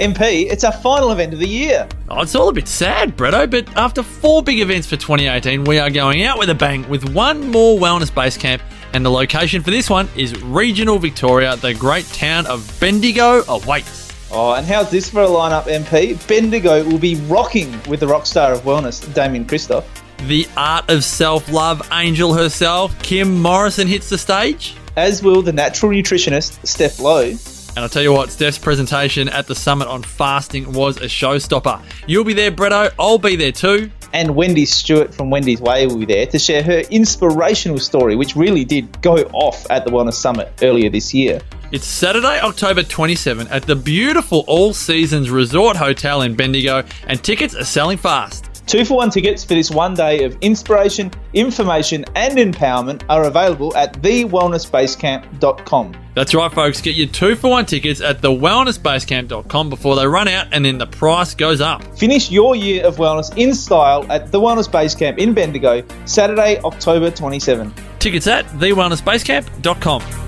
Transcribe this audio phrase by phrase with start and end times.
[0.00, 1.86] MP, it's our final event of the year.
[2.08, 5.78] Oh, it's all a bit sad, Bretto, but after four big events for 2018, we
[5.78, 8.62] are going out with a bang with one more wellness base camp,
[8.94, 11.54] and the location for this one is regional Victoria.
[11.56, 14.10] The great town of Bendigo awaits.
[14.30, 16.26] Oh, and how's this for a lineup, MP?
[16.26, 19.84] Bendigo will be rocking with the rock star of wellness, Damian Kristof.
[20.26, 24.76] The art of self love angel herself, Kim Morrison, hits the stage.
[24.96, 27.34] As will the natural nutritionist, Steph Lowe.
[27.70, 31.82] And I'll tell you what, Steph's presentation at the summit on fasting was a showstopper.
[32.06, 32.92] You'll be there, Bretto.
[32.98, 33.90] I'll be there too.
[34.12, 38.34] And Wendy Stewart from Wendy's Way will be there to share her inspirational story, which
[38.34, 41.40] really did go off at the Wellness Summit earlier this year.
[41.70, 47.54] It's Saturday, October 27 at the beautiful All Seasons Resort Hotel in Bendigo, and tickets
[47.54, 48.49] are selling fast.
[48.70, 53.76] Two for one tickets for this one day of inspiration, information, and empowerment are available
[53.76, 55.96] at thewellnessbasecamp.com.
[56.14, 56.80] That's right, folks.
[56.80, 60.86] Get your two for one tickets at thewellnessbasecamp.com before they run out and then the
[60.86, 61.82] price goes up.
[61.98, 66.60] Finish your year of wellness in style at the Wellness Base Camp in Bendigo, Saturday,
[66.60, 67.74] October 27.
[67.98, 70.20] Tickets at thewellnessbasecamp.com.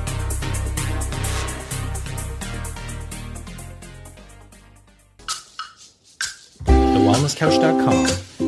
[7.03, 8.07] TheWellnessCouch.com,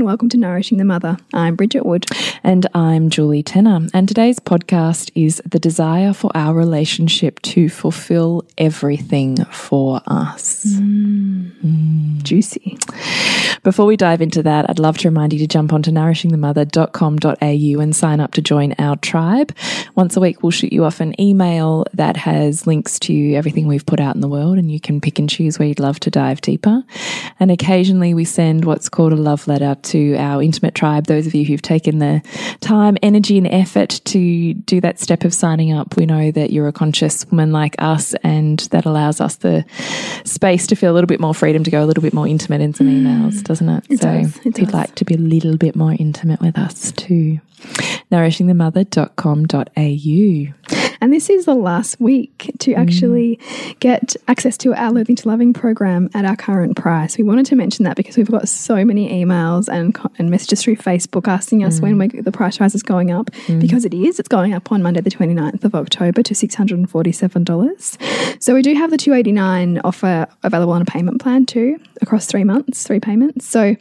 [0.00, 1.18] And welcome to Nourishing the Mother.
[1.34, 2.06] I'm Bridget Wood.
[2.42, 3.86] And I'm Julie Tenner.
[3.92, 10.64] And today's podcast is the desire for our relationship to fulfill everything for us.
[10.64, 12.22] Mm.
[12.22, 12.78] Juicy.
[13.62, 17.94] Before we dive into that, I'd love to remind you to jump onto nourishingthemother.com.au and
[17.94, 19.54] sign up to join our tribe.
[19.94, 23.84] Once a week, we'll shoot you off an email that has links to everything we've
[23.84, 26.10] put out in the world, and you can pick and choose where you'd love to
[26.10, 26.82] dive deeper.
[27.38, 31.06] And occasionally, we send what's called a love letter to our intimate tribe.
[31.06, 32.22] Those of you who've taken the
[32.60, 36.68] time, energy, and effort to do that step of signing up, we know that you're
[36.68, 39.64] a conscious woman like us, and that allows us the
[40.24, 42.60] space to feel a little bit more freedom to go a little bit more intimate
[42.60, 43.02] in some mm.
[43.02, 43.84] emails, doesn't it?
[43.88, 46.58] It so does, it if you'd like to be a little bit more intimate with
[46.58, 47.40] us too.
[48.10, 50.79] Nourishingthemother.com.au.
[51.00, 52.78] And this is the last week to mm.
[52.78, 53.38] actually
[53.80, 57.16] get access to our Loathing to Loving program at our current price.
[57.16, 60.76] We wanted to mention that because we've got so many emails and, and messages through
[60.76, 62.12] Facebook asking us when mm.
[62.12, 63.60] we, the price rise is going up mm.
[63.60, 64.18] because it is.
[64.18, 68.42] It's going up on Monday, the 29th of October to $647.
[68.42, 72.44] So we do have the 289 offer available on a payment plan too across three
[72.44, 73.46] months, three payments.
[73.46, 73.76] So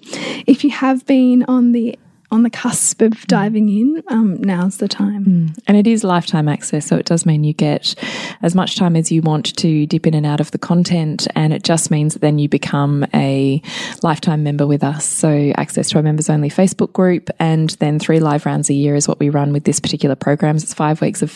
[0.47, 1.97] if you have been on the
[2.31, 5.53] on the cusp of diving in, um, now's the time.
[5.67, 7.95] And it is lifetime access, so it does mean you get
[8.41, 11.27] as much time as you want to dip in and out of the content.
[11.35, 13.61] And it just means that then you become a
[14.03, 15.05] lifetime member with us.
[15.05, 18.95] So, access to our members only Facebook group, and then three live rounds a year
[18.95, 20.55] is what we run with this particular program.
[20.55, 21.31] It's five weeks of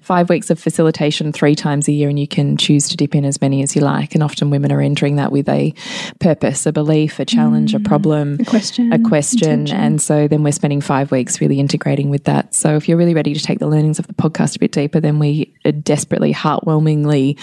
[0.00, 3.24] five weeks of facilitation three times a year, and you can choose to dip in
[3.24, 4.14] as many as you like.
[4.14, 5.74] And often women are entering that with a
[6.18, 9.27] purpose, a belief, a challenge, a problem, A question, a question.
[9.34, 9.76] Intention.
[9.76, 12.54] And so then we're spending five weeks really integrating with that.
[12.54, 15.00] So if you're really ready to take the learnings of the podcast a bit deeper,
[15.00, 17.38] then we uh, desperately, heartwarmingly,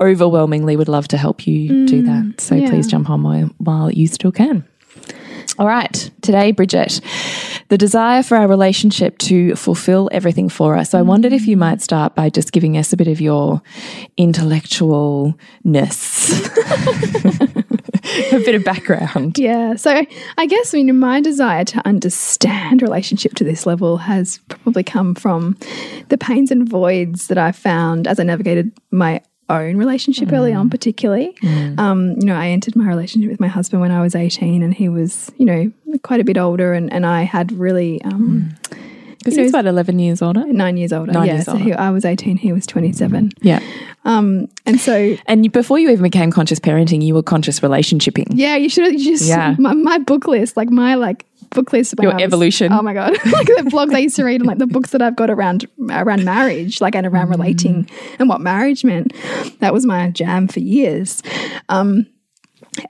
[0.00, 2.40] overwhelmingly would love to help you do mm, that.
[2.40, 2.70] So yeah.
[2.70, 4.64] please jump on while, while you still can.
[5.58, 7.00] All right, today, Bridget,
[7.68, 10.88] the desire for our relationship to fulfill everything for us.
[10.90, 11.60] So I wondered if you mm.
[11.60, 13.60] might start by just giving us a bit of your
[14.18, 15.34] intellectualness,
[18.32, 19.38] a bit of background.
[19.38, 19.76] Yeah.
[19.76, 20.04] So
[20.38, 25.14] I guess I mean my desire to understand relationship to this level has probably come
[25.14, 25.56] from
[26.08, 30.70] the pains and voids that I found as I navigated my own relationship early on,
[30.70, 31.36] particularly.
[31.78, 34.72] Um, you know, I entered my relationship with my husband when I was 18 and
[34.72, 35.72] he was, you know,
[36.02, 38.54] quite a bit older and, and I had really um
[39.20, 40.44] Because know, he's about 11 years older.
[40.46, 41.12] nine years older.
[41.12, 41.32] Nine yeah.
[41.34, 41.64] years so older.
[41.64, 43.32] He, I was 18, he was 27.
[43.42, 43.60] Yeah.
[44.04, 48.28] Um, and so And you, before you even became conscious parenting, you were conscious relationshiping.
[48.30, 49.54] Yeah, you should have just Yeah.
[49.58, 52.72] my, my book list, like my like book list about Your evolution.
[52.72, 55.02] Oh my god, like the blogs I used to read and like the books that
[55.02, 57.30] I've got around around marriage, like and around Mm.
[57.32, 59.12] relating and what marriage meant.
[59.58, 61.22] That was my jam for years.
[61.68, 62.06] Um,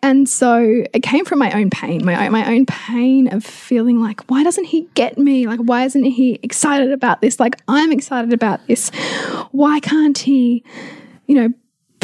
[0.02, 4.00] and so it came from my own pain, my own, my own pain of feeling
[4.00, 5.46] like, why doesn't he get me?
[5.46, 7.40] Like, why isn't he excited about this?
[7.40, 8.90] Like, I'm excited about this.
[9.52, 10.62] Why can't he,
[11.26, 11.48] you know,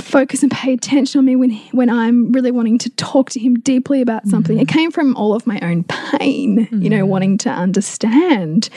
[0.07, 3.59] focus and pay attention on me when when I'm really wanting to talk to him
[3.61, 4.59] deeply about something.
[4.59, 8.69] It came from all of my own pain, you know, wanting to understand.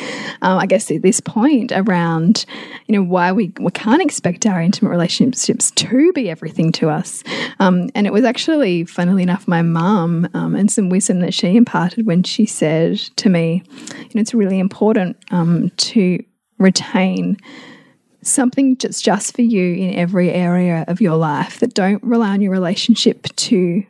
[0.42, 2.46] Um, I guess at this point around,
[2.88, 7.24] you know, why we we can't expect our intimate relationships to be everything to us.
[7.60, 11.56] Um, and it was actually, funnily enough, my mum um, and some wisdom that she
[11.56, 13.64] imparted when she said to me,
[13.98, 16.24] you know, it's really important um, to
[16.58, 17.38] retain
[18.22, 22.42] something that's just for you in every area of your life that don't rely on
[22.42, 23.84] your relationship to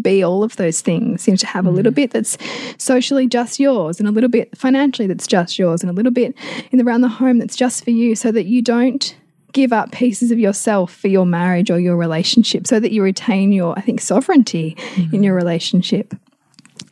[0.00, 1.26] be all of those things.
[1.26, 2.38] You know to have a little bit that's
[2.78, 6.34] socially just yours and a little bit financially that's just yours and a little bit
[6.70, 9.16] in the, around the home that's just for you so that you don't
[9.52, 13.52] give up pieces of yourself for your marriage or your relationship so that you retain
[13.52, 14.76] your i think sovereignty
[15.12, 16.14] in your relationship.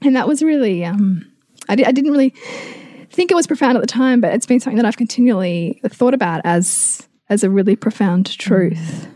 [0.03, 1.27] And that was really um
[1.69, 2.35] I, di I didn't really
[3.11, 6.15] think it was profound at the time, but it's been something that I've continually thought
[6.15, 9.07] about as as a really profound truth.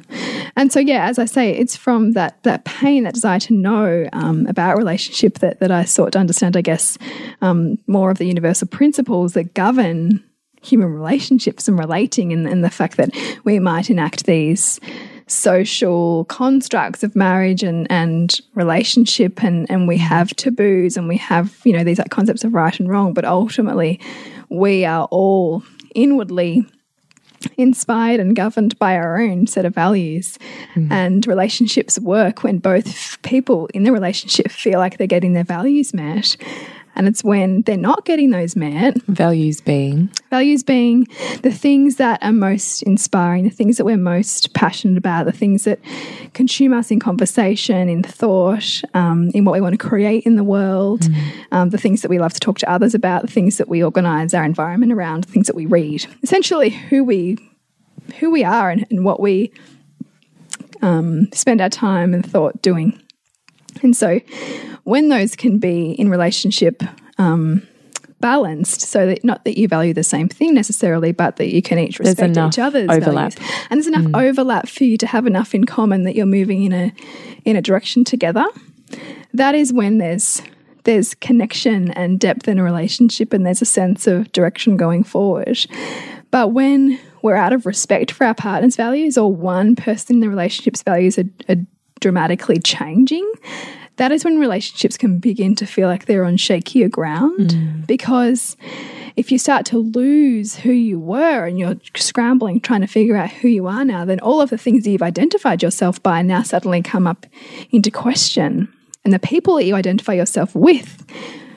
[0.57, 4.09] And so, yeah, as I say, it's from that that pain, that desire to know
[4.13, 6.57] um, about relationship that that I sought to understand.
[6.57, 6.97] I guess
[7.41, 10.23] um, more of the universal principles that govern
[10.63, 13.11] human relationships and relating, and, and the fact that
[13.45, 14.81] we might enact these
[15.35, 20.05] social constructs of marriage and, and relationship and, and we mm-hmm.
[20.05, 23.25] have taboos and we have, you know, these like concepts of right and wrong, but
[23.25, 24.01] ultimately
[24.49, 25.63] we are all
[25.95, 26.65] inwardly
[27.57, 30.39] inspired and governed by our own set of values.
[30.75, 30.93] Mm-hmm.
[30.93, 35.93] And relationships work when both people in the relationship feel like they're getting their values
[35.93, 36.37] met.
[36.97, 41.07] And it's when they're not getting those met, Values being values being
[41.43, 45.63] the things that are most inspiring, the things that we're most passionate about, the things
[45.63, 45.79] that
[46.33, 50.43] consume us in conversation, in thought, um, in what we want to create in the
[50.43, 51.05] world,
[51.53, 53.81] um, the things that we love to talk to others about, the things that we
[53.81, 56.05] organize our environment around, the things that we read.
[56.25, 57.39] Essentially, who we
[58.19, 59.53] who we are and, and what we
[60.83, 63.01] um, spend our time and thought doing.
[63.83, 64.21] And so,
[64.85, 66.83] when those can be in relationship
[67.19, 67.67] um,
[68.21, 71.79] balanced, so that not that you value the same thing necessarily, but that you can
[71.79, 73.33] each respect each other's overlap.
[73.33, 73.39] Mm.
[73.39, 76.65] values, and there's enough overlap for you to have enough in common that you're moving
[76.65, 76.93] in a
[77.45, 78.47] in a direction together.
[79.33, 80.43] That is when there's
[80.85, 85.67] there's connection and depth in a relationship, and there's a sense of direction going forward.
[86.31, 90.29] But when we're out of respect for our partner's values, or one person in the
[90.29, 91.57] relationship's values are, are
[92.05, 93.27] dramatically changing,
[93.97, 97.51] that is when relationships can begin to feel like they're on shakier ground.
[97.51, 97.87] Mm.
[97.87, 98.59] Because
[99.17, 103.31] if you start to lose who you were and you're scrambling trying to figure out
[103.31, 106.43] who you are now, then all of the things that you've identified yourself by now
[106.43, 107.25] suddenly come up
[107.71, 108.71] into question.
[109.03, 111.07] And the people that you identify yourself with,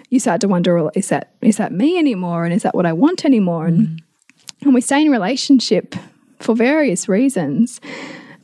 [0.09, 2.45] you start to wonder, well, is that is that me anymore?
[2.45, 3.65] And is that what I want anymore?
[3.65, 3.99] And mm.
[4.61, 5.93] and we stay in relationship
[6.39, 7.81] for various reasons.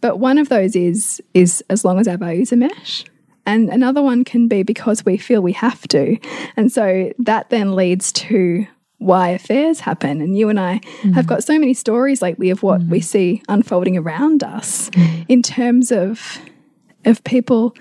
[0.03, 3.05] But one of those is is as long as our values are met.
[3.45, 6.17] And another one can be because we feel we have to.
[6.57, 8.67] And so that then leads to
[8.97, 10.19] why affairs happen.
[10.19, 11.13] And you and I mm.
[11.13, 13.03] have got so many stories lately of what we mm.
[13.03, 14.91] see unfolding around us
[15.29, 16.37] in terms of
[17.05, 17.73] of people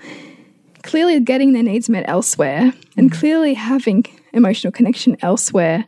[0.81, 3.19] clearly getting their needs met elsewhere and mm.
[3.19, 5.83] clearly having emotional connection elsewhere,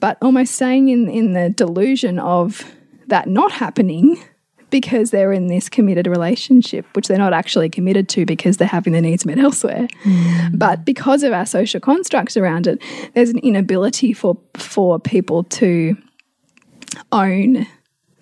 [0.00, 2.64] but almost staying in, in the delusion of
[3.08, 4.16] that not happening
[4.70, 8.92] because they're in this committed relationship, which they're not actually committed to because they're having
[8.92, 9.88] their needs met elsewhere.
[10.04, 10.58] Mm.
[10.58, 12.82] But because of our social constructs around it,
[13.14, 15.96] there's an inability for for people to
[17.12, 17.66] own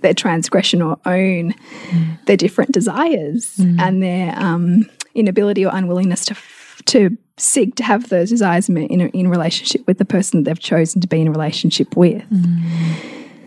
[0.00, 1.52] their transgression or own
[1.88, 2.24] mm.
[2.26, 3.80] their different desires mm.
[3.80, 6.36] and their um, inability or unwillingness to
[6.84, 10.50] to seek to have those desires met in a, in relationship with the person that
[10.50, 12.22] they've chosen to be in a relationship with.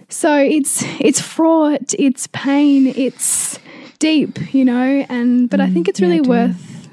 [0.10, 3.60] So it's it's fraught, it's pain, it's
[4.00, 6.90] deep, you know, and but I think it's really worth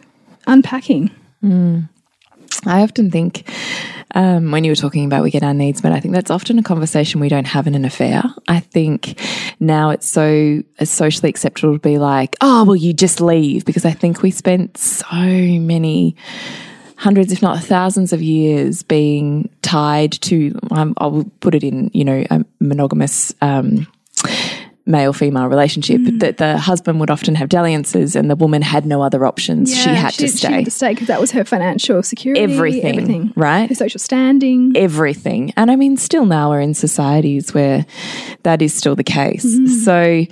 [0.47, 1.11] unpacking.
[2.67, 3.49] I often think
[4.15, 6.59] um, when you were talking about we get our needs met, I think that's often
[6.59, 8.23] a conversation we don't have in an affair.
[8.49, 9.21] I think
[9.61, 13.93] now it's so socially acceptable to be like, oh, well, you just leave because I
[13.93, 16.17] think we spent so many
[16.97, 21.91] hundreds, if not thousands of years being tied to, um, I will put it in,
[21.93, 23.87] you know, a monogamous um,
[24.88, 29.03] male female relationship, that the husband would often have dalliances and the woman had no
[29.03, 29.75] other options.
[29.76, 30.53] she had to She stay.
[30.53, 33.69] had to stay because that was her financial security, Everything, everything, right?
[33.69, 34.73] Her social standing.
[34.76, 35.53] everything.
[35.57, 37.85] And I mean, still now we're in societies where
[38.45, 39.45] that is still the case.
[39.85, 40.25] So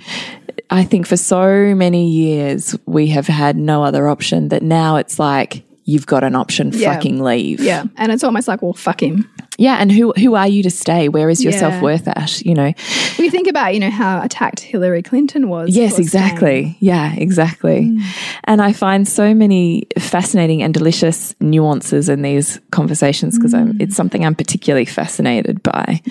[0.69, 5.19] I think for so many years we have had no other option that now it's
[5.19, 6.71] like, you've got an option.
[6.73, 6.93] Yeah.
[6.93, 7.59] Fucking leave.
[7.61, 7.83] Yeah.
[7.95, 9.29] And it's almost like, well, fuck him.
[9.57, 9.77] Yeah.
[9.79, 11.07] And who who are you to stay?
[11.07, 11.59] Where is your Yeah.
[11.59, 12.41] self worth at?
[12.41, 12.73] You know.
[13.17, 15.75] We think about, you know, how attacked Hillary Clinton was.
[15.75, 16.61] Yes, exactly.
[16.61, 16.75] staying.
[16.79, 17.97] Yeah, exactly.
[18.43, 24.25] And I find so many fascinating and delicious nuances in these conversations because it's something
[24.25, 26.01] I'm particularly fascinated by.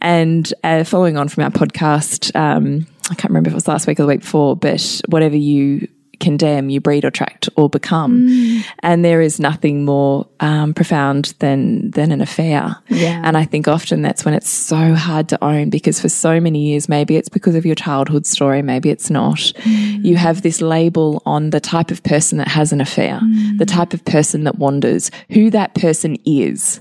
[0.00, 3.86] And uh, following on from our podcast, um, I can't remember if it was last
[3.86, 5.86] week or the week before, but whatever you
[6.20, 8.28] condemn, you breed, or attract, or become.
[8.28, 8.64] Mm.
[8.80, 12.76] And there is nothing more um, profound than than an affair.
[12.88, 13.20] Yeah.
[13.24, 16.70] And I think often that's when it's so hard to own because for so many
[16.70, 19.38] years, maybe it's because of your childhood story, maybe it's not.
[19.38, 20.04] Mm.
[20.04, 23.58] You have this label on the type of person that has an affair, mm.
[23.58, 26.80] the type of person that wanders, who that person is.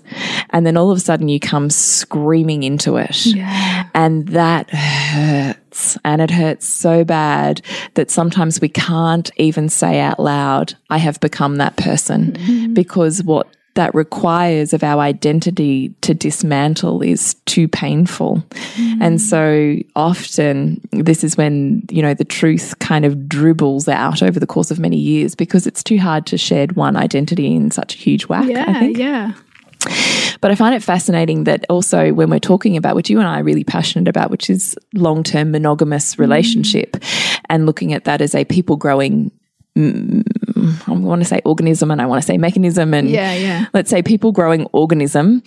[0.52, 3.26] And then all of a sudden you come screaming into it.
[3.94, 5.69] And that hurts.
[6.04, 7.62] And it hurts so bad
[7.96, 12.74] that sometimes we can't even say out loud, I have become that person mm-hmm.
[12.74, 18.44] because what that requires of our identity to dismantle is too painful.
[18.50, 19.02] Mm-hmm.
[19.02, 24.40] And so often this is when, you know, the truth kind of dribbles out over
[24.40, 27.96] the course of many years because it's too hard to shed one identity in such
[27.96, 28.46] a huge whack.
[28.46, 28.80] I Yeah.
[28.80, 28.98] think.
[28.98, 29.34] Yeah.
[30.42, 33.40] But I find it fascinating that also when we're talking about, which you and I
[33.40, 36.98] are really passionate about, which is long term monogamous relationship,
[37.50, 39.32] and looking at that as a people growing,
[39.76, 40.24] mm,
[40.88, 43.34] I want to say organism and I want to say mechanism, and Yeah.
[43.34, 43.66] Yeah.
[43.74, 45.44] let's say people growing organism,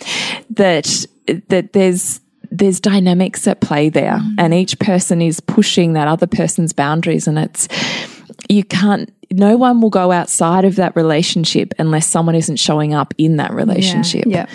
[0.50, 1.06] that
[1.48, 2.20] that there's
[2.50, 7.38] there's dynamics at play there, and each person is pushing that other person's boundaries, and
[7.38, 7.68] it's
[8.48, 13.14] you can't no one will go outside of that relationship unless someone isn't showing up
[13.18, 14.24] in that relationship.
[14.26, 14.46] Yeah.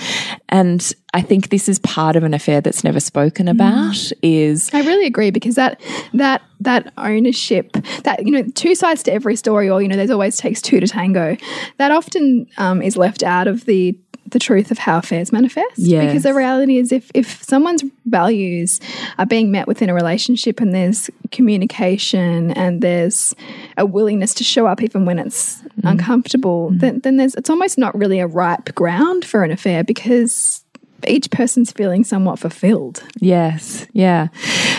[0.50, 4.82] and i think this is part of an affair that's never spoken about is I
[4.82, 5.82] really agree because that
[6.14, 7.72] that that ownership
[8.04, 10.80] that you know two sides to every story or you know there's always takes two
[10.80, 11.38] to tango.
[11.78, 13.98] That often um, is left out of the
[14.32, 15.78] the truth of how affairs manifest.
[15.78, 16.06] Yes.
[16.06, 18.80] because the reality is if if someone's values
[19.18, 23.34] are being met within a relationship and there's communication and there's
[23.78, 25.90] a willingness to show up even when it's mm.
[25.90, 26.80] uncomfortable mm.
[26.80, 30.64] then then there's it's almost not really a ripe ground for an affair because
[31.08, 34.28] each person's feeling somewhat fulfilled Yes, yeah.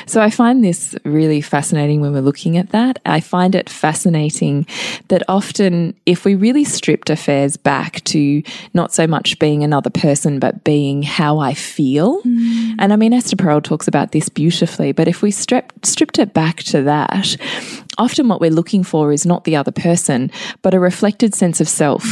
[0.06, 2.98] So I find this really fascinating when we're looking at that.
[3.04, 4.66] I find it fascinating
[5.08, 10.38] that often, if we really stripped affairs back to not so much being another person,
[10.38, 12.74] but being how I feel, mm.
[12.78, 16.32] and I mean, Esther Perel talks about this beautifully, but if we stripped, stripped it
[16.32, 17.36] back to that,
[17.98, 20.30] often what we're looking for is not the other person,
[20.62, 22.02] but a reflected sense of self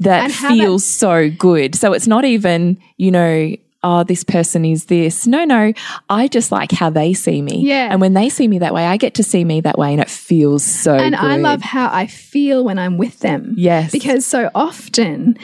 [0.00, 1.74] that how that- feels so good.
[1.74, 5.26] So it's not even, you know, oh, this person is this.
[5.28, 5.72] No, no,
[6.10, 7.60] I just like how they see me.
[7.64, 7.88] Yeah.
[7.90, 10.00] And when they see me that way, I get to see me that way and
[10.00, 11.24] it feels so and good.
[11.24, 13.54] I love how I feel when I'm with them.
[13.56, 13.92] Yes.
[13.92, 15.38] because so often.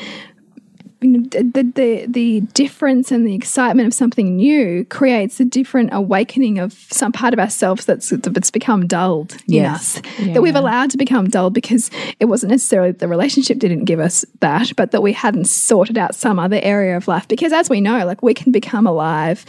[1.03, 6.73] The, the the difference and the excitement of something new creates a different awakening of
[6.91, 9.97] some part of ourselves that's that's become dulled in Yes.
[9.99, 11.91] us that we've allowed to become dulled because
[12.21, 16.15] it wasn't necessarily the relationship didn't give us that but that we hadn't sorted out
[16.15, 19.45] some other area of life because as we know like we can become alive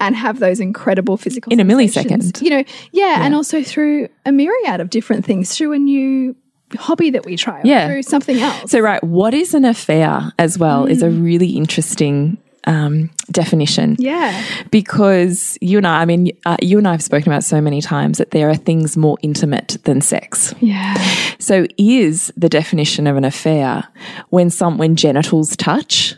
[0.00, 2.42] and have those incredible physical In a millisecond.
[2.42, 6.34] you know yeah, and also through a myriad of different things through a new
[6.76, 7.86] hobby that we try Yeah.
[7.88, 12.38] through something else So, right, what is an affair as well is a really interesting
[12.66, 13.96] um, definition.
[13.98, 17.60] yeah Because you and I, I mean, uh, you and I have spoken about so
[17.62, 20.54] many times that there are things more intimate than sex.
[20.60, 20.94] yeah
[21.38, 23.84] So is the definition of an affair
[24.28, 26.14] when some when genitals touch,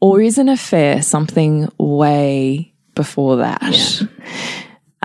[0.00, 4.02] or is an affair something way before that?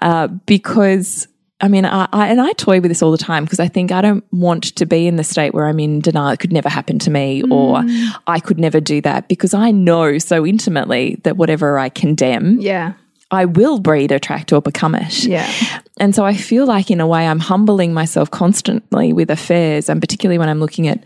[0.01, 1.27] Uh, because
[1.59, 3.91] I mean, I, I and I toy with this all the time because I think
[3.91, 6.29] I don't want to be in the state where I'm in denial.
[6.29, 8.09] It could never happen to me, or mm.
[8.27, 12.93] I could never do that because I know so intimately that whatever I condemn, yeah
[13.29, 15.23] I will breed, attract, or become it.
[15.23, 15.51] yeah
[15.99, 19.99] And so I feel like, in a way, I'm humbling myself constantly with affairs, and
[19.99, 21.03] particularly when I'm looking at,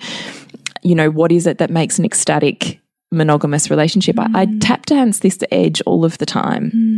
[0.84, 2.80] you know, what is it that makes an ecstatic
[3.12, 4.20] monogamous relationship?
[4.20, 4.60] I, I mm.
[4.62, 6.72] tap dance this edge all of the time.
[6.76, 6.91] Mm.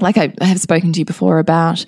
[0.00, 1.84] Like I, I have spoken to you before about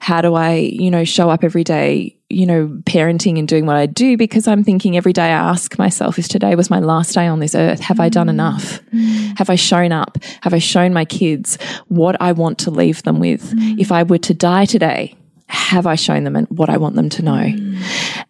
[0.00, 3.76] how do I, you know, show up every day, you know, parenting and doing what
[3.76, 7.14] I do because I'm thinking every day I ask myself, is today was my last
[7.14, 7.80] day on this earth?
[7.80, 8.30] Have I done mm.
[8.30, 8.80] enough?
[8.92, 9.38] Mm.
[9.38, 10.18] Have I shown up?
[10.42, 11.58] Have I shown my kids
[11.88, 13.52] what I want to leave them with?
[13.52, 13.78] Mm.
[13.78, 15.14] If I were to die today,
[15.48, 17.54] have I shown them and what I want them to know?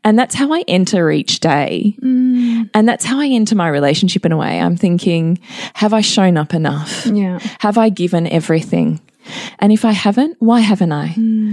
[0.05, 1.97] And that's how I enter each day.
[2.75, 4.61] And that's how I enter my relationship in a way.
[4.61, 5.39] I'm thinking,
[5.75, 7.07] have I shown up enough?
[7.07, 7.39] Yeah.
[7.61, 9.01] Have I given everything?
[9.59, 11.09] And if I haven't, why haven't I?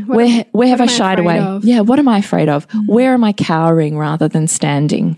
[0.06, 1.39] where where have I shied away?
[1.39, 1.63] of?
[1.65, 2.65] Yeah, what am I afraid of?
[2.88, 5.18] Where am I cowering rather than standing?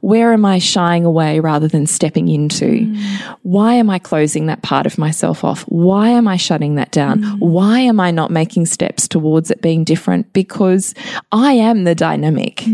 [0.00, 2.94] Where am I shying away rather than stepping into?
[3.42, 5.62] Why am I closing that part of myself off?
[5.62, 7.22] Why am I shutting that down?
[7.38, 10.32] Why am I not making steps towards it being different?
[10.32, 10.94] Because
[11.32, 12.64] I am the dynamic.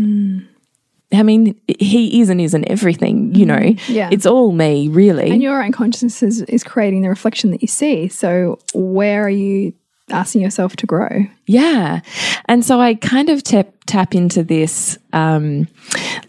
[1.13, 3.73] I mean, he is and isn't everything, you know.
[3.87, 4.09] Yeah.
[4.11, 5.29] It's all me, really.
[5.29, 8.07] And your own consciousness is, is creating the reflection that you see.
[8.07, 9.73] So where are you
[10.09, 11.25] asking yourself to grow?
[11.45, 12.01] Yeah.
[12.45, 15.67] And so I kind of tap tap into this um,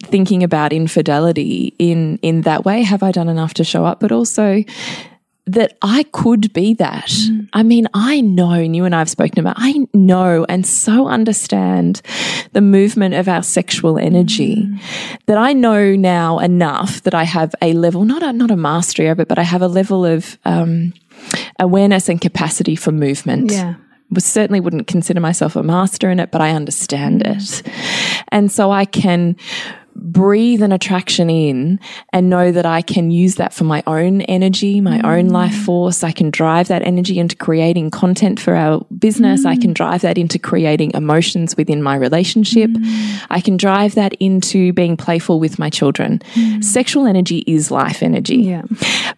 [0.02, 2.82] thinking about infidelity in in that way.
[2.82, 4.00] Have I done enough to show up?
[4.00, 4.64] But also
[5.46, 7.08] that I could be that.
[7.08, 7.48] Mm.
[7.52, 11.06] I mean, I know, and you and I have spoken about, I know and so
[11.06, 12.00] understand
[12.52, 14.80] the movement of our sexual energy mm.
[15.26, 19.08] that I know now enough that I have a level, not a, not a mastery
[19.08, 20.94] of it, but I have a level of um,
[21.58, 23.74] awareness and capacity for movement Yeah.
[24.10, 27.36] was certainly wouldn't consider myself a master in it, but I understand mm.
[27.36, 27.62] it.
[28.28, 29.36] And so I can
[30.04, 31.80] breathe an attraction in
[32.12, 35.04] and know that I can use that for my own energy, my mm.
[35.04, 36.04] own life force.
[36.04, 39.46] I can drive that energy into creating content for our business.
[39.46, 39.74] I can mm.
[39.74, 42.70] drive that into creating emotions within my relationship.
[42.70, 43.26] Mm.
[43.30, 46.20] I can drive that into being playful with my children.
[46.60, 48.36] Sexual energy is life energy.
[48.36, 48.62] Yeah.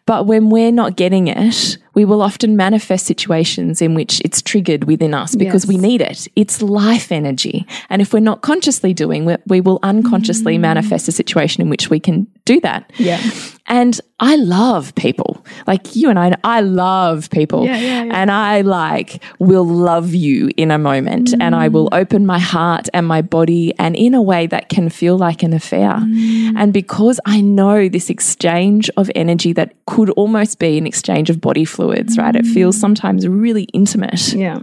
[0.07, 4.85] But when we're not getting it, we will often manifest situations in which it's triggered
[4.85, 5.69] within us because Yes.
[5.69, 6.29] we need it.
[6.37, 7.67] It's life energy.
[7.89, 10.61] And if we're not consciously doing it, we will unconsciously mm.
[10.61, 12.93] manifest a situation in which we can do that.
[12.99, 13.21] Yeah.
[13.69, 15.45] And I love people.
[15.67, 17.65] Like you and I, I love people.
[17.65, 18.13] Yeah, yeah, yeah.
[18.15, 22.01] And I like will love you in a moment and I will mm.
[22.01, 25.53] open my heart and my body and in a way that can feel like an
[25.53, 25.95] affair.
[25.95, 26.55] Mm.
[26.57, 31.41] And because I know this exchange of energy that could almost be an exchange of
[31.41, 32.35] body fluids, right?
[32.35, 32.81] It feels mm.
[32.81, 34.33] sometimes really intimate.
[34.33, 34.61] Yeah.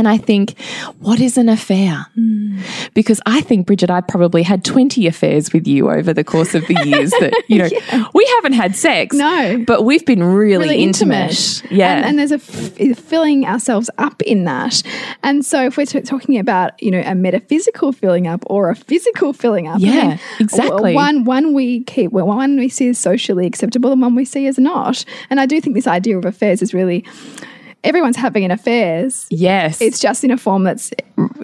[0.00, 0.58] And I think,
[1.00, 2.06] what is an affair?
[2.94, 6.66] Because I think, Bridget, I probably had 20 affairs with you over the course of
[6.68, 7.68] the years that, you know,
[8.14, 9.14] we haven't had sex.
[9.14, 9.62] No.
[9.66, 11.62] But we've been really, intimate.
[11.70, 11.96] Yeah.
[11.96, 12.38] And, and there's a
[12.94, 14.82] filling ourselves up in that.
[15.22, 19.34] And so if we're talking about, you know, a metaphysical filling up or a physical
[19.34, 19.80] filling up.
[19.80, 20.94] Yeah, exactly.
[20.94, 24.46] One, one we keep, well, one we see as socially acceptable and one we see
[24.46, 25.04] as not.
[25.28, 27.04] And I do think this idea of affairs is really,
[27.84, 29.26] everyone's having an affairs.
[29.30, 29.80] yes.
[29.80, 30.90] It's just in a form that's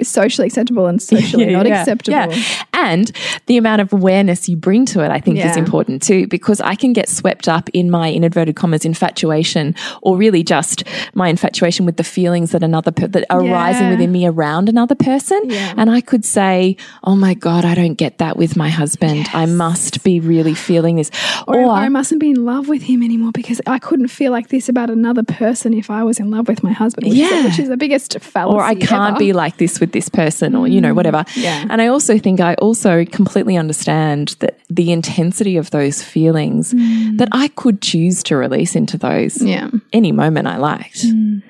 [0.02, 2.16] socially acceptable and socially not acceptable.
[2.16, 2.62] Yeah.
[2.86, 3.10] And
[3.46, 6.74] the amount of awareness you bring to it, I think, is important too, because I
[6.76, 11.86] can get swept up in my, in inverted commas, infatuation, or really just my infatuation
[11.86, 13.90] with the feelings that another per- that are arising Yeah.
[13.90, 15.40] within me around another person.
[15.46, 15.74] Yeah.
[15.76, 19.28] And I could say, "Oh my god, I don't get that with my husband.
[19.32, 21.10] I must be really feeling this."
[21.48, 24.48] Or, or I mustn't be in love with him anymore because I couldn't feel like
[24.48, 27.38] this about another person if I was in love with my husband, which, Yeah.
[27.38, 28.56] is, which is the biggest fallacy.
[28.56, 29.18] or I can't ever.
[29.26, 30.96] be like this with this person, or you know, mm.
[30.96, 31.24] whatever.
[31.34, 31.64] yeah.
[31.70, 32.75] And I also think I also
[33.06, 37.18] completely understand that the intensity of those feelings mm.
[37.18, 39.70] that I could choose to release into those Yeah.
[39.92, 41.04] any moment I liked.
[41.04, 41.42] Mm.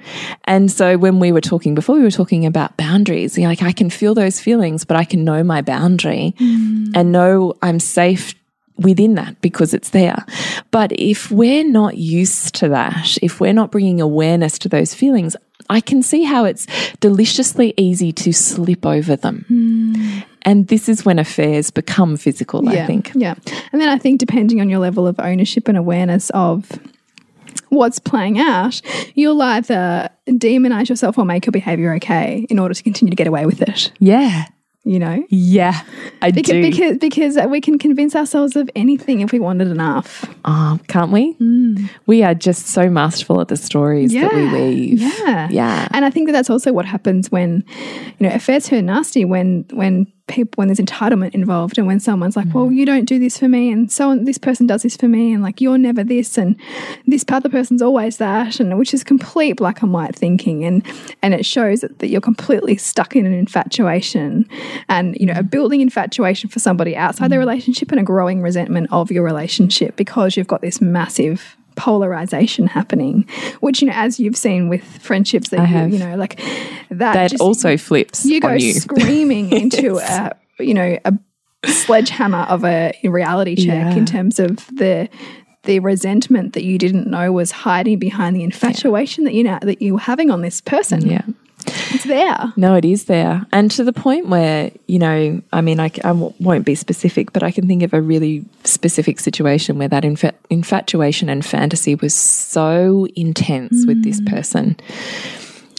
[0.44, 3.36] And so when we were talking before, we were talking about boundaries.
[3.36, 6.92] You know, like I can feel those feelings, but I can know my boundary mm.
[6.94, 8.34] and know I'm safe
[8.78, 10.24] within that because it's there.
[10.70, 15.36] But if we're not used to that, if we're not bringing awareness to those feelings,
[15.68, 16.66] I can see how it's
[17.00, 19.44] deliciously easy to slip over them.
[20.46, 23.10] And this is when affairs become physical, I think.
[23.14, 23.34] Yeah.
[23.72, 26.70] And then I think depending on your level of ownership and awareness of
[27.68, 28.80] what's playing out,
[29.14, 33.26] you'll either demonize yourself or make your behavior okay in order to continue to get
[33.26, 33.92] away with it.
[33.98, 34.44] Yeah.
[34.84, 35.26] You know?
[35.30, 35.80] Yeah.
[36.22, 36.62] I Because, do.
[36.62, 40.24] because because we can convince ourselves of anything if we wanted enough.
[40.44, 41.34] Oh, can't we?
[41.34, 41.90] Mm.
[42.06, 45.00] We are just so masterful at the stories that we weave.
[45.00, 45.48] Yeah.
[45.50, 45.88] Yeah.
[45.90, 47.64] And I think that that's also what happens when,
[48.20, 51.78] you know, affairs turn nasty when when people when there's entitlement involved.
[51.78, 52.54] And when someone's like, mm.
[52.54, 55.08] well, you don't do this for me, and so on, this person does this for
[55.08, 56.56] me, and like you're never this, and
[57.06, 60.84] this other person's always that, and which is complete black and white thinking, and
[61.22, 64.48] and it shows that, that you're completely stuck in an infatuation,
[64.88, 65.50] and you know, a mm.
[65.50, 67.40] building infatuation for somebody outside the mm.
[67.40, 73.28] relationship and a growing resentment of your relationship because you've got this massive polarization happening
[73.60, 75.92] which you know as you've seen with friendships that you, have.
[75.92, 76.36] you know like
[76.90, 78.72] that that just- also flips you go you.
[78.86, 81.12] screaming into a you know a
[81.66, 83.96] sledgehammer of a reality check Yeah.
[83.96, 85.08] in terms of the
[85.64, 89.82] the resentment that you didn't know was hiding behind the infatuation that you know that
[89.82, 91.22] you were having on this person yeah.
[91.90, 93.46] It's there No, it is there.
[93.52, 97.50] And to the point where, you know, I mean, I won't be specific, but I
[97.50, 103.06] can think of a really specific situation where that infa- infatuation and fantasy was so
[103.14, 104.28] intense with this mm.
[104.28, 104.76] person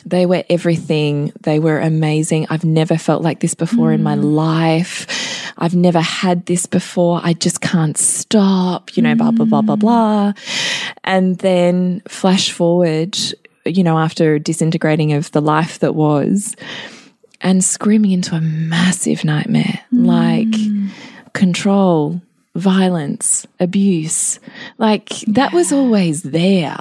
[0.07, 1.33] They were everything.
[1.41, 2.47] They were amazing.
[2.49, 4.35] I've never felt like this before in my mm.
[4.35, 5.05] life.
[5.57, 7.19] I've never had this before.
[7.21, 9.79] I just can't stop, you know, blah, blah, blah, blah, mm.
[9.79, 10.33] blah.
[11.03, 13.17] And then flash forward,
[13.75, 16.55] you know, after disintegrating of the life that was
[17.41, 20.05] and screaming into a massive nightmare mm.
[20.05, 22.21] like control,
[22.55, 24.39] violence, abuse.
[24.77, 26.77] Like that was always there.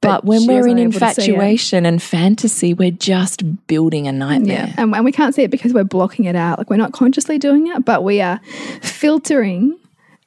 [0.00, 1.28] But, when we're in wasn't able to see it.
[1.28, 4.66] infatuation and fantasy, we're just building a nightmare.
[4.68, 4.74] Yeah.
[4.78, 6.58] And, and we can't see it because we're blocking it out.
[6.58, 8.40] Like we're not consciously doing it, but we are
[8.82, 9.76] filtering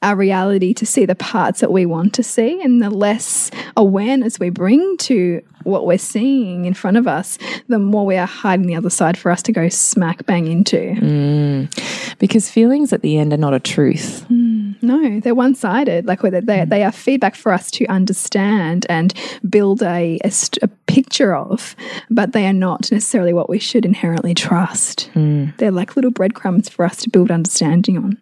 [0.02, 2.60] our reality to see the parts that we want to see.
[2.62, 7.78] And the less awareness we bring to what we're seeing in front of us, the
[7.78, 10.78] more we are hiding the other side for us to go smack bang into.
[10.78, 12.18] Mm.
[12.18, 14.24] Because feelings at the end are not a truth.
[14.30, 14.82] Mm.
[14.82, 16.06] No, they're one sided.
[16.06, 19.12] Like they, they, they are feedback for us to understand and
[19.48, 20.32] build a, a,
[20.62, 21.76] a picture of,
[22.08, 25.10] but they are not necessarily what we should inherently trust.
[25.14, 25.54] Mm.
[25.58, 28.18] They're like little breadcrumbs for us to build understanding on.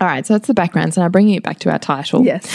[0.00, 0.94] All right, so that's the background.
[0.94, 2.24] So now bringing it back to our title.
[2.24, 2.46] Yes.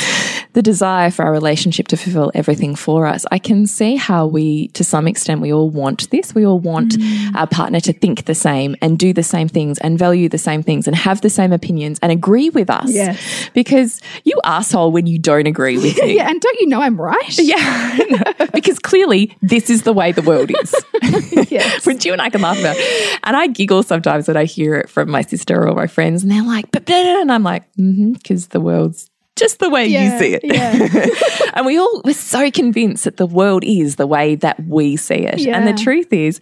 [0.54, 3.26] The desire for our relationship to fulfill everything for us.
[3.32, 6.34] I can see how we, to some extent, we all want this.
[6.36, 7.36] We all want Mm.
[7.36, 10.62] our partner to think the same and do the same things and value the same
[10.64, 12.92] things and have the same opinions and agree with us.
[12.92, 13.50] Yes.
[13.54, 16.14] Because you asshole when you don't agree with me.
[16.18, 17.38] Yeah, and don't you know I'm right?
[17.40, 20.74] Yeah, because clearly this is the way the world is.
[21.52, 21.86] Yes.
[21.86, 22.78] Which you and I can laugh about.
[23.24, 26.32] And I giggle sometimes when I hear it from my sister or my friends, and
[26.32, 30.14] they're like, but, but and I'm like, mm-hmm, because the world's just the way Yeah,
[30.14, 30.42] you see it.
[30.44, 31.50] yeah.
[31.56, 35.16] and we all we're so convinced that the world is the way that we see
[35.26, 35.48] it.
[35.48, 36.40] And the truth is,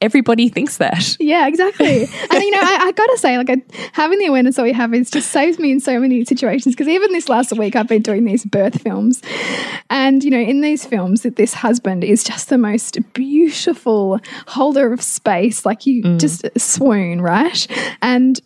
[0.00, 1.16] everybody thinks that.
[1.20, 2.08] Yeah, exactly.
[2.32, 3.56] And you know, I, I gotta say, like, I,
[3.92, 6.74] having the awareness that we have is just saves me in so many situations.
[6.74, 9.20] Because even this last week, I've been doing these birth films,
[9.90, 14.92] and you know, in these films, that this husband is just the most beautiful holder
[14.94, 15.66] of space.
[15.66, 17.66] Like you just swoon, right?
[18.00, 18.40] And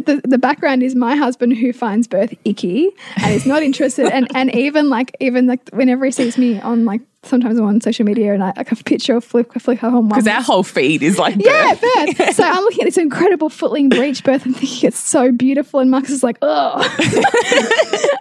[0.00, 4.28] the, the background is my husband who finds birth icky and is not interested and
[4.34, 8.04] and even like even like whenever he sees me on like sometimes I'm on social
[8.04, 11.02] media and I like a picture of flick flick her home Because our whole feed
[11.02, 12.16] is like yeah, birth.
[12.16, 12.34] birth.
[12.36, 15.80] So I'm looking at this incredible footling breech birth and thinking it's so beautiful.
[15.80, 16.82] And Marcus is like, oh.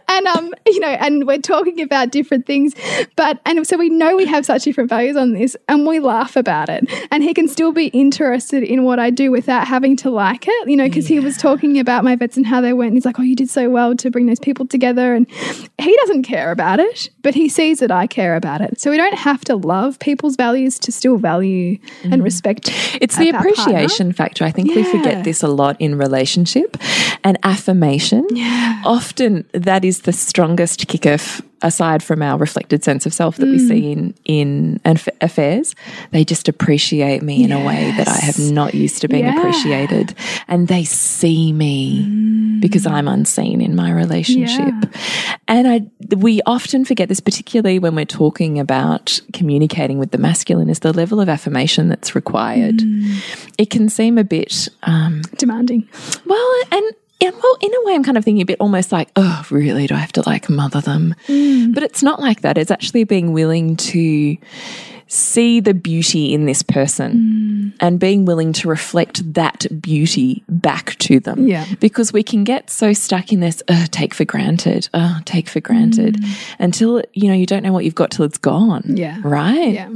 [0.10, 2.74] and um, you know, and we're talking about different things,
[3.16, 6.36] but and so we know we have such different values on this, and we laugh
[6.36, 6.90] about it.
[7.12, 10.70] And he can still be interested in what I do without having to like it,
[10.70, 12.90] you know, because he was talking about my vets and how they went.
[12.90, 15.30] And he's like, oh, you did so well to bring those people together, and
[15.78, 18.80] he doesn't care about it, but he sees that I care about it.
[18.80, 22.24] So we don't have to love people's values to still value and mm.
[22.24, 22.70] respect.
[23.02, 23.62] It's the our partner.
[23.62, 24.46] appreciation factor.
[24.46, 26.78] I think we forget this a lot in relationship
[27.22, 28.26] and affirmation.
[28.32, 28.82] Yeah.
[28.86, 33.48] Often that is the strongest kicker f- aside from our reflected sense of self that
[33.48, 33.68] we Mm.
[33.68, 35.76] see in in aff- affairs.
[36.12, 39.38] They just appreciate me in a way that I have not used to being Yeah.
[39.38, 40.14] appreciated
[40.48, 44.74] and they see me because I'm unseen in my relationship.
[45.48, 45.82] And I
[46.16, 50.94] we often forget this particularly when we're talking about communicating with the masculine is the
[50.94, 52.82] level of affirmation that's required.
[53.58, 55.88] It can seem a bit um, demanding.
[56.26, 56.84] well, and
[57.22, 59.88] yeah, well, in a way, I'm kind of thinking a bit almost like, oh, really?
[59.88, 61.16] Do I have to like mother them?
[61.28, 62.58] But it's not like that.
[62.58, 64.38] It's actually being willing to
[65.08, 71.20] see the beauty in this person and being willing to reflect that beauty back to
[71.20, 71.48] them.
[71.48, 71.66] Yeah.
[71.80, 75.62] Because we can get so stuck in this, uh, take for granted, uh, take for
[75.62, 76.18] granted
[76.60, 78.84] until, you know, you don't know what you've got till it's gone.
[78.88, 79.22] Yeah.
[79.24, 79.74] Right?
[79.74, 79.94] Yeah.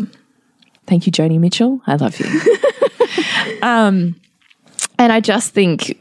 [0.86, 1.82] Thank you, Joni Mitchell.
[1.86, 3.62] I love you.
[3.62, 4.16] um,
[4.98, 6.00] and I just think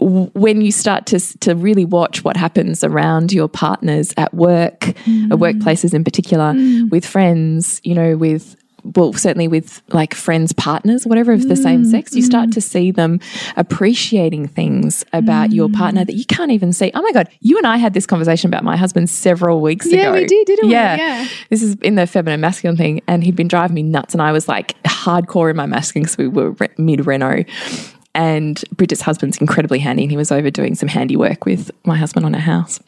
[0.00, 4.96] when you start to to really watch what happens around your partners at work, at
[4.96, 5.28] mm.
[5.30, 6.90] workplaces in particular, mm.
[6.90, 11.84] with friends, you know, with well, certainly with like friends, partners, whatever of the same
[11.84, 11.90] mm.
[11.90, 13.20] sex, you start to see them
[13.56, 16.90] appreciating things about your partner that you can't even see.
[16.94, 20.08] Oh my God, you and I had this conversation about my husband several weeks Yeah,
[20.08, 20.12] ago.
[20.14, 20.72] we did, didn't we?
[20.72, 20.96] Yeah.
[20.96, 21.28] Yeah.
[21.50, 24.32] This is in the feminine masculine thing, and he'd been driving me nuts, and I
[24.32, 27.44] was like hardcore in my masculine because we were re- mid reno.
[28.14, 32.26] And Bridget's husband's incredibly handy, and he was over doing some handiwork with my husband
[32.26, 32.80] on our house.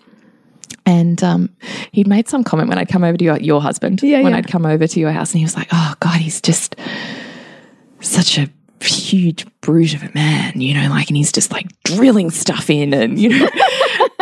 [0.85, 1.49] And um,
[1.93, 4.39] he'd made some comment when I'd come over to your, your husband, Yeah, when yeah.
[4.39, 6.75] I'd come over to your house, and he was like, "Oh God, he's just
[8.01, 8.49] such a
[8.81, 12.93] huge brute of a man, you know, like, and he's just like drilling stuff in,
[12.93, 13.49] and you know."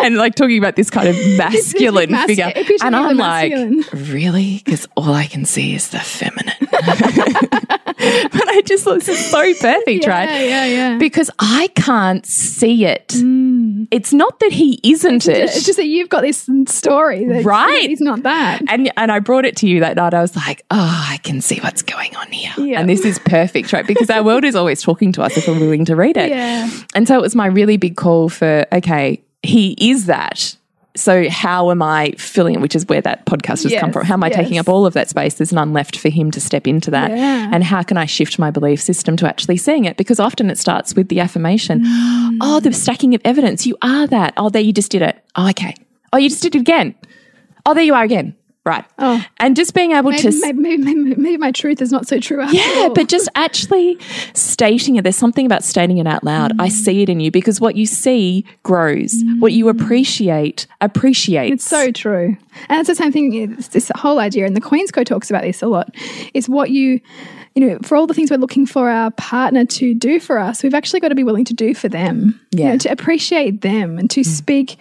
[0.02, 2.50] And like talking about this kind of masculine mas- figure.
[2.82, 3.84] And I'm like, masculine.
[4.10, 4.62] really?
[4.64, 6.54] Because all I can see is the feminine.
[8.32, 10.48] but I just thought this is so perfect, Yeah, right?
[10.48, 10.98] yeah, yeah.
[10.98, 13.86] Because I can't see it mm.
[13.90, 15.36] it's not that he isn't it.
[15.38, 17.88] It's just that you've got this story, that Right.
[17.88, 18.62] He's not that.
[18.68, 20.14] and and I brought it to you that night.
[20.14, 22.52] I was like, oh, I can see what's going on here.
[22.58, 22.80] Yeah.
[22.80, 23.86] And this is perfect, right?
[23.86, 26.30] Because our world is always talking to us if we're willing to read it.
[26.30, 26.70] Yeah.
[26.94, 30.56] And so it was my really big call for, okay, he is that.
[30.96, 32.60] So how am I filling it?
[32.60, 34.04] Which is where that podcast has come from.
[34.04, 35.34] How am I taking up all of that space?
[35.34, 37.10] There's none left for him to step into that.
[37.10, 37.50] Yeah.
[37.52, 39.96] And how can I shift my belief system to actually seeing it?
[39.96, 41.84] Because often it starts with the affirmation.
[41.84, 42.38] Mm.
[42.40, 43.66] Oh, the stacking of evidence.
[43.66, 44.34] You are that.
[44.36, 45.22] Oh, there you just did it.
[45.36, 45.74] Oh, okay.
[46.12, 46.96] Oh, you just did it again.
[47.64, 48.34] Oh, there you are again.
[48.70, 48.84] Right.
[49.00, 49.20] Oh.
[49.38, 52.40] And just being able Maybe, to maybe, maybe, maybe, my truth is not so true
[52.40, 52.94] after yeah, all.
[52.94, 53.98] but just actually
[54.32, 55.02] stating it.
[55.02, 56.52] There's something about stating it out loud.
[56.60, 59.16] I see it in you because what you see grows.
[59.40, 61.54] What you appreciate appreciates.
[61.54, 62.36] It's so true.
[62.68, 65.42] And it's the same thing, it's this whole idea, and the Queen's Code talks about
[65.42, 65.92] this a lot,
[66.32, 67.00] is what you,
[67.56, 70.62] you know, for all the things we're looking for our partner to do for us,
[70.62, 72.40] we've actually got to be willing to do for them.
[72.52, 72.70] You Yeah.
[72.72, 74.26] know, to appreciate them and to mm.
[74.26, 74.76] speak,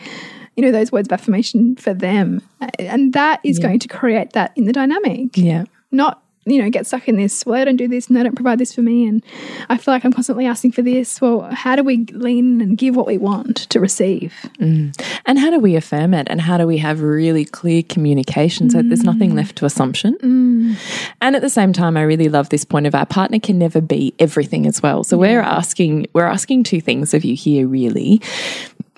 [0.59, 2.41] you know, those words of affirmation for them.
[2.77, 5.37] And that is going to create that in the dynamic.
[5.37, 5.63] yeah.
[5.89, 8.35] Not, you know, get stuck in this, well, they don't do this and they don't
[8.35, 9.07] provide this for me.
[9.07, 9.23] And
[9.69, 11.21] I feel like I'm constantly asking for this.
[11.21, 14.33] Well, how do we lean and give what we want to receive?
[14.59, 15.01] Mm.
[15.25, 16.27] And how do we affirm it?
[16.29, 19.35] And how do we have really clear communication so that there's nothing mm.
[19.35, 20.15] left to assumption?
[20.15, 21.13] Mm.
[21.21, 23.79] And at the same time, I really love this point of our partner can never
[23.79, 25.05] be everything as well.
[25.05, 28.21] So we're asking we're asking two things of you here, really,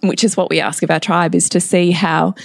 [0.04, 2.36] which is what we ask of our tribe, is to see how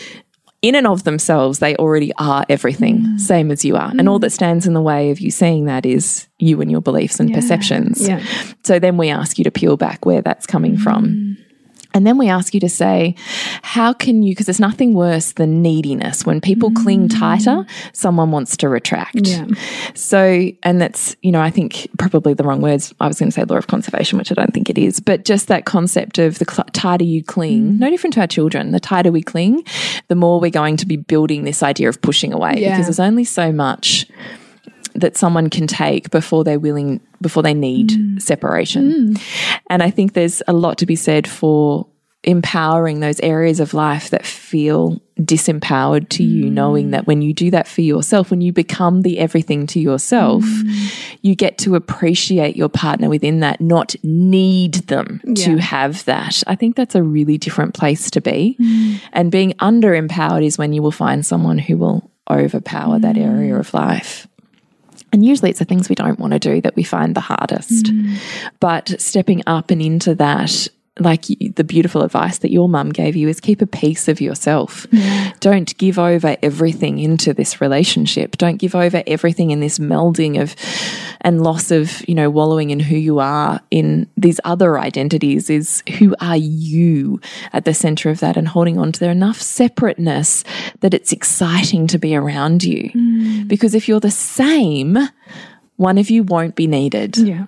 [0.63, 3.21] in and of themselves, they already are everything, mm.
[3.21, 3.93] same as you are.
[3.99, 4.23] And all mm.
[4.23, 7.33] that stands in the way of you seeing that is you and your beliefs and
[7.33, 8.07] perceptions.
[8.07, 8.25] Yeah.
[8.65, 11.05] So then we ask you to peel back where that's coming from.
[11.05, 11.37] Mm.
[11.97, 13.15] And then we ask you to say,
[13.63, 16.27] how can you, because there's nothing worse than neediness.
[16.27, 17.19] When people cling mm.
[17.19, 19.27] tighter, someone wants to retract.
[19.27, 19.47] Yeah.
[19.95, 22.93] So, and that's, you know, I think probably the wrong words.
[23.01, 25.25] I was going to say law of conservation, which I don't think it is, but
[25.25, 27.79] just that concept of the tighter you cling, mm.
[27.79, 29.65] no different to our children, the tighter we cling,
[30.09, 32.73] the more we're going to be building this idea of pushing away Yeah.
[32.73, 34.07] because there's only so much
[35.01, 38.21] that someone can take before they're willing before they need mm.
[38.21, 39.15] separation.
[39.15, 39.23] Mm.
[39.71, 41.87] And I think there's a lot to be said for
[42.25, 46.53] empowering those areas of life that feel disempowered to you mm.
[46.53, 50.45] knowing that when you do that for yourself when you become the everything to yourself
[51.23, 56.43] you get to appreciate your partner within that not need them to have that.
[56.47, 58.57] I think that's a really different place to be.
[59.13, 63.57] And being under empowered is when you will find someone who will overpower that area
[63.57, 64.27] of life
[65.13, 67.87] and usually it's the things we don't want to do that we find the hardest.
[67.87, 68.19] Mm.
[68.61, 73.17] But stepping up and into that, like you, the beautiful advice that your mum gave
[73.17, 74.87] you is keep a piece of yourself.
[74.89, 75.37] Mm-hmm.
[75.41, 78.39] Don't give over everything into this relationship.
[78.39, 80.57] Don't give over everything in this melding of
[81.21, 85.83] and loss of, you know, wallowing in who you are in these other identities is
[85.99, 87.21] who are you
[87.53, 90.45] at the center of that and holding on to there enough separateness
[90.81, 92.91] that it's exciting to be around you.
[92.91, 93.49] Mm.
[93.49, 94.97] Because if you're the same,
[95.77, 97.19] one of you won't be needed.
[97.19, 97.47] Yeah.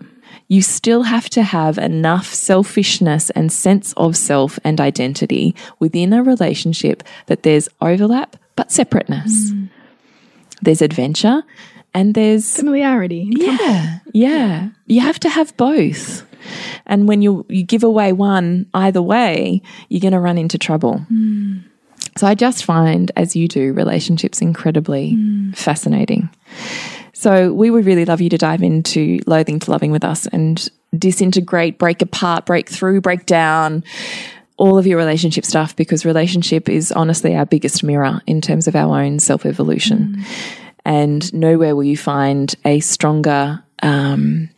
[0.48, 6.22] You still have to have enough selfishness and sense of self and identity within a
[6.22, 9.50] relationship that there's overlap but separateness.
[9.50, 9.68] Mm.
[10.62, 11.42] There's adventure
[11.94, 13.28] and there's Familiarity.
[13.30, 14.68] yeah, yeah.
[14.86, 16.26] You have to have both.
[16.86, 21.04] And when you you give away one either way, you're going to run into trouble.
[21.12, 21.64] Mm.
[22.16, 25.56] So I just find, as you do, relationships incredibly mm.
[25.56, 26.28] fascinating.
[27.18, 30.68] So we would really love you to dive into loathing to loving with us and
[30.96, 33.82] disintegrate, break apart, break through, break down
[34.56, 38.76] all of your relationship stuff because relationship is honestly our biggest mirror in terms of
[38.76, 40.24] our own self evolution.
[40.84, 44.50] And nowhere will you find a stronger um,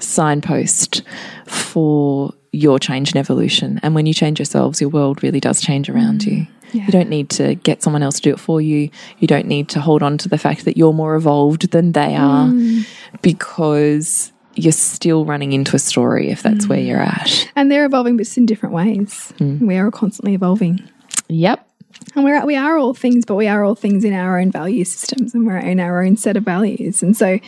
[0.00, 1.02] signpost
[1.46, 3.78] for your change and evolution.
[3.84, 6.48] And when you change yourselves, your world really does change around you.
[6.72, 8.90] You don't need to get someone else to do it for you.
[9.18, 12.16] You don't need to hold on to the fact that you're more evolved than they
[12.16, 12.86] are mm.
[13.22, 16.86] because you're still running into a story if that's where mm.
[16.86, 17.50] you're at.
[17.56, 19.32] And they're evolving, but it's in different ways.
[19.38, 19.60] Mm.
[19.60, 20.88] We are constantly evolving.
[21.28, 21.66] Yep.
[22.14, 24.84] And we're, we are all things, but we are all things in our own value
[24.84, 27.02] systems and we're in our own set of values.
[27.02, 27.38] And so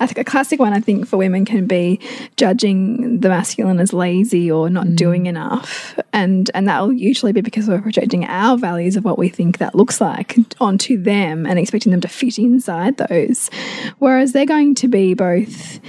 [0.00, 2.00] I think a classic one, I think, for women can be
[2.36, 4.96] judging the masculine as lazy or not mm.
[4.96, 5.98] doing enough.
[6.12, 9.58] And, and that will usually be because we're projecting our values of what we think
[9.58, 13.50] that looks like onto them and expecting them to fit inside those.
[13.98, 15.80] Whereas they're going to be both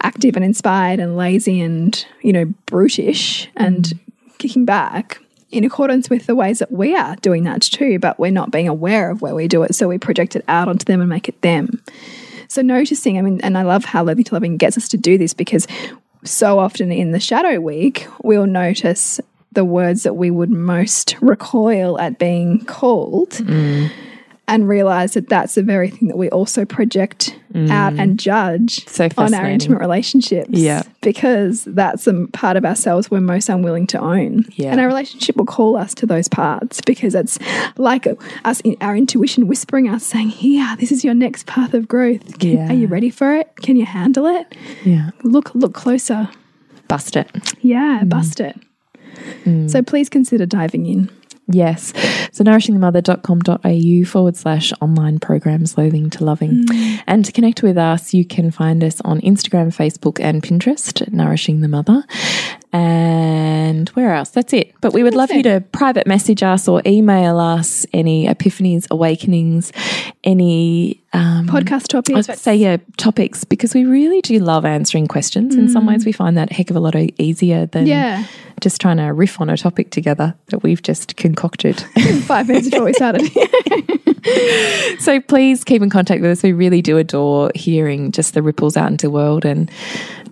[0.00, 3.98] active and inspired and lazy and, you know, brutish and mm.
[4.38, 5.20] kicking back
[5.54, 8.66] in accordance with the ways that we are doing that too, but we're not being
[8.66, 9.74] aware of where we do it.
[9.74, 11.80] So we project it out onto them and make it them.
[12.48, 15.16] So noticing, I mean, and I love how Loving to Loving gets us to do
[15.16, 15.66] this because
[16.24, 19.20] so often in the shadow week, we'll notice
[19.52, 23.90] the words that we would most recoil at being called mm.
[24.46, 27.38] And realize that that's the very thing that we also project
[27.70, 30.50] out and judge So on our intimate relationships.
[30.50, 30.82] Yeah.
[31.02, 34.44] Because that's a part of ourselves we're most unwilling to own.
[34.56, 34.72] Yeah.
[34.72, 37.38] And our relationship will call us to those parts because it's
[37.78, 38.06] like
[38.44, 42.38] us, our intuition whispering us, saying, Yeah, this is your next path of growth.
[42.38, 42.70] Can, Yeah.
[42.70, 43.50] Are you ready for it?
[43.62, 44.54] Can you handle it?
[44.84, 45.10] Yeah.
[45.22, 46.28] Look, look closer.
[46.88, 47.30] Bust it.
[47.62, 48.08] Yeah, Mm.
[48.10, 48.56] bust it.
[49.70, 51.08] So please consider diving in.
[51.46, 51.92] Yes.
[52.32, 56.64] So nourishingthemother.com.au forward slash online programs loathing to loving.
[56.64, 57.02] Mm.
[57.06, 61.60] And to connect with us, you can find us on Instagram, Facebook, and Pinterest, Nourishing
[61.60, 62.04] the Mother.
[62.74, 64.30] And where else?
[64.30, 64.74] That's it.
[64.80, 69.72] But we would love you to private message us or email us any epiphanies, awakenings,
[70.24, 72.26] any um, Podcast topics.
[72.26, 75.54] to say, yeah, topics, because we really do love answering questions.
[75.54, 78.24] In some ways, we find that a heck of a lot easier than Yeah.
[78.60, 81.80] just trying to riff on a topic together that we've just concocted.
[82.22, 83.22] Five minutes before we started.
[84.98, 86.42] so please keep in contact with us.
[86.42, 89.70] We really do adore hearing just the ripples out into the world and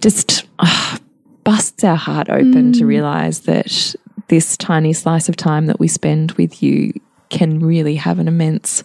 [0.00, 0.98] just ah,
[1.44, 2.87] busts our heart open to mm.
[2.87, 3.94] realize that
[4.28, 6.92] this tiny slice of time that we spend with you
[7.28, 8.85] can really have an immense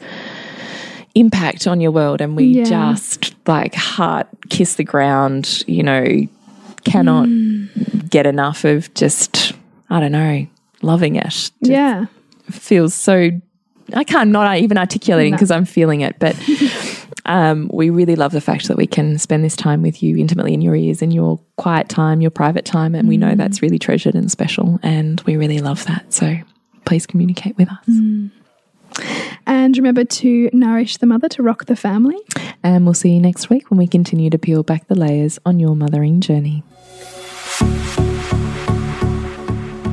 [1.15, 2.63] impact on your world and we Yeah.
[2.63, 6.05] just like heart kiss the ground you know
[6.83, 8.09] cannot mm.
[8.09, 9.53] get enough of just
[9.89, 10.45] i don't know
[10.81, 12.05] loving it Just yeah.
[12.51, 13.31] feels so
[13.93, 16.35] i can't not even articulating because i'm feeling it but
[17.27, 20.53] um, we really love the fact that we can spend this time with you intimately
[20.53, 23.79] in your ears in your quiet time your private time and we know that's really
[23.79, 26.37] treasured and special and we really love that so
[26.85, 27.99] please communicate with us
[29.45, 32.17] And remember to nourish the mother to rock the family.
[32.63, 35.59] And we'll see you next week when we continue to peel back the layers on
[35.59, 36.63] your mothering journey.